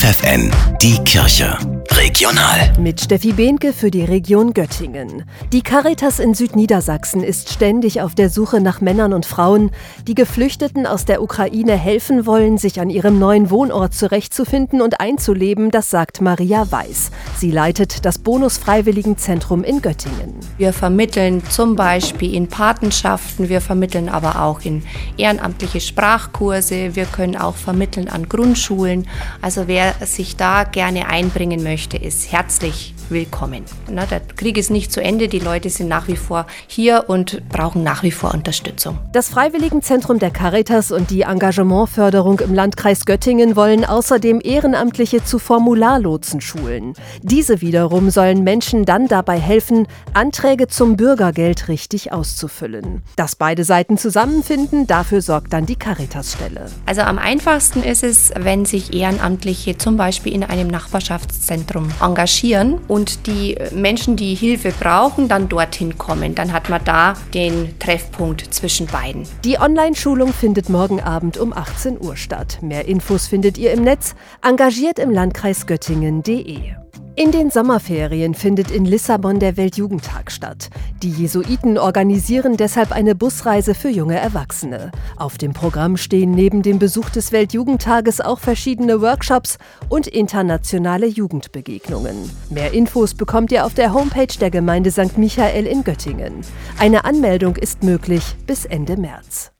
FFN, 0.00 0.50
die 0.80 0.96
Kirche. 1.04 1.58
Regional. 2.02 2.72
Mit 2.78 2.98
Steffi 2.98 3.34
Behnke 3.34 3.74
für 3.74 3.90
die 3.90 4.04
Region 4.04 4.54
Göttingen. 4.54 5.24
Die 5.52 5.60
Caritas 5.60 6.18
in 6.18 6.32
Südniedersachsen 6.32 7.22
ist 7.22 7.50
ständig 7.50 8.00
auf 8.00 8.14
der 8.14 8.30
Suche 8.30 8.58
nach 8.62 8.80
Männern 8.80 9.12
und 9.12 9.26
Frauen, 9.26 9.70
die 10.06 10.14
Geflüchteten 10.14 10.86
aus 10.86 11.04
der 11.04 11.22
Ukraine 11.22 11.76
helfen 11.76 12.24
wollen, 12.24 12.56
sich 12.56 12.80
an 12.80 12.88
ihrem 12.88 13.18
neuen 13.18 13.50
Wohnort 13.50 13.92
zurechtzufinden 13.92 14.80
und 14.80 14.98
einzuleben, 14.98 15.70
das 15.70 15.90
sagt 15.90 16.22
Maria 16.22 16.72
Weiß. 16.72 17.10
Sie 17.36 17.50
leitet 17.50 18.06
das 18.06 18.16
Bonus-Freiwilligenzentrum 18.16 19.62
in 19.62 19.82
Göttingen. 19.82 20.36
Wir 20.56 20.72
vermitteln 20.72 21.42
zum 21.50 21.76
Beispiel 21.76 22.34
in 22.34 22.48
Patenschaften, 22.48 23.50
wir 23.50 23.60
vermitteln 23.60 24.08
aber 24.08 24.40
auch 24.40 24.62
in 24.62 24.82
ehrenamtliche 25.18 25.82
Sprachkurse, 25.82 26.96
wir 26.96 27.04
können 27.04 27.36
auch 27.36 27.56
vermitteln 27.56 28.08
an 28.08 28.26
Grundschulen. 28.26 29.06
Also 29.42 29.68
wer 29.68 29.94
sich 30.06 30.36
da 30.36 30.64
gerne 30.64 31.06
einbringen 31.06 31.62
möchte, 31.62 31.89
möchte, 31.90 32.06
ist 32.06 32.30
herzlich 32.30 32.94
willkommen. 33.10 33.64
Na, 33.88 34.06
der 34.06 34.20
Krieg 34.20 34.58
ist 34.58 34.70
nicht 34.70 34.92
zu 34.92 35.02
Ende, 35.02 35.28
die 35.28 35.38
Leute 35.38 35.70
sind 35.70 35.88
nach 35.88 36.08
wie 36.08 36.16
vor 36.16 36.46
hier 36.66 37.04
und 37.08 37.48
brauchen 37.48 37.82
nach 37.82 38.02
wie 38.02 38.10
vor 38.10 38.34
Unterstützung. 38.34 38.98
Das 39.12 39.28
Freiwilligenzentrum 39.28 40.18
der 40.18 40.30
Caritas 40.30 40.92
und 40.92 41.10
die 41.10 41.22
Engagementförderung 41.22 42.40
im 42.40 42.54
Landkreis 42.54 43.04
Göttingen 43.04 43.56
wollen 43.56 43.84
außerdem 43.84 44.40
Ehrenamtliche 44.42 45.24
zu 45.24 45.38
Formularlotsen 45.38 46.40
schulen. 46.40 46.94
Diese 47.22 47.60
wiederum 47.60 48.10
sollen 48.10 48.44
Menschen 48.44 48.84
dann 48.84 49.08
dabei 49.08 49.38
helfen, 49.38 49.86
Anträge 50.12 50.68
zum 50.68 50.96
Bürgergeld 50.96 51.68
richtig 51.68 52.12
auszufüllen. 52.12 53.02
Dass 53.16 53.36
beide 53.36 53.64
Seiten 53.64 53.98
zusammenfinden, 53.98 54.86
dafür 54.86 55.22
sorgt 55.22 55.52
dann 55.52 55.66
die 55.66 55.76
Caritas-Stelle. 55.76 56.66
Also 56.86 57.02
am 57.02 57.18
einfachsten 57.18 57.82
ist 57.82 58.02
es, 58.02 58.32
wenn 58.36 58.64
sich 58.64 58.92
Ehrenamtliche 58.92 59.78
zum 59.78 59.96
Beispiel 59.96 60.32
in 60.32 60.44
einem 60.44 60.68
Nachbarschaftszentrum 60.68 61.60
Zentrum 61.60 61.88
engagieren 62.00 62.78
und 63.00 63.26
die 63.26 63.56
Menschen, 63.72 64.16
die 64.16 64.34
Hilfe 64.34 64.72
brauchen, 64.78 65.26
dann 65.26 65.48
dorthin 65.48 65.96
kommen. 65.96 66.34
Dann 66.34 66.52
hat 66.52 66.68
man 66.68 66.84
da 66.84 67.14
den 67.32 67.78
Treffpunkt 67.78 68.52
zwischen 68.52 68.86
beiden. 68.86 69.26
Die 69.42 69.58
Online-Schulung 69.58 70.34
findet 70.34 70.68
morgen 70.68 71.00
Abend 71.00 71.38
um 71.38 71.54
18 71.54 71.98
Uhr 71.98 72.16
statt. 72.16 72.58
Mehr 72.60 72.86
Infos 72.86 73.26
findet 73.26 73.56
ihr 73.56 73.72
im 73.72 73.84
Netz, 73.84 74.14
engagiert 74.42 74.98
im 74.98 75.10
Landkreis 75.10 75.66
Göttingen.de. 75.66 76.79
In 77.16 77.32
den 77.32 77.50
Sommerferien 77.50 78.34
findet 78.34 78.70
in 78.70 78.84
Lissabon 78.84 79.40
der 79.40 79.56
Weltjugendtag 79.56 80.30
statt. 80.30 80.70
Die 81.02 81.10
Jesuiten 81.10 81.76
organisieren 81.76 82.56
deshalb 82.56 82.92
eine 82.92 83.14
Busreise 83.14 83.74
für 83.74 83.88
junge 83.88 84.16
Erwachsene. 84.16 84.92
Auf 85.16 85.36
dem 85.36 85.52
Programm 85.52 85.96
stehen 85.96 86.30
neben 86.30 86.62
dem 86.62 86.78
Besuch 86.78 87.10
des 87.10 87.32
Weltjugendtages 87.32 88.20
auch 88.20 88.38
verschiedene 88.38 89.00
Workshops 89.02 89.58
und 89.88 90.06
internationale 90.06 91.06
Jugendbegegnungen. 91.06 92.30
Mehr 92.48 92.72
Infos 92.72 93.14
bekommt 93.14 93.50
ihr 93.50 93.66
auf 93.66 93.74
der 93.74 93.92
Homepage 93.92 94.38
der 94.40 94.50
Gemeinde 94.50 94.90
St. 94.90 95.18
Michael 95.18 95.66
in 95.66 95.82
Göttingen. 95.84 96.42
Eine 96.78 97.04
Anmeldung 97.04 97.56
ist 97.56 97.82
möglich 97.82 98.36
bis 98.46 98.64
Ende 98.64 98.96
März. 98.96 99.50